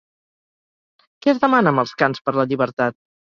Què 1.25 1.29
es 1.35 1.43
demana 1.45 1.73
amb 1.73 1.83
els 1.83 1.93
Cants 2.01 2.25
per 2.29 2.35
la 2.39 2.47
Llibertat? 2.53 2.99